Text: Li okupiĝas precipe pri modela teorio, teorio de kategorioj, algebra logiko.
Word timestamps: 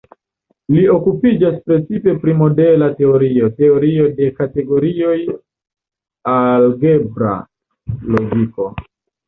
Li 0.75 0.79
okupiĝas 0.93 1.59
precipe 1.67 2.15
pri 2.23 2.33
modela 2.39 2.87
teorio, 3.03 3.51
teorio 3.61 4.07
de 4.21 4.31
kategorioj, 4.41 5.21
algebra 6.35 7.39
logiko. 8.13 8.71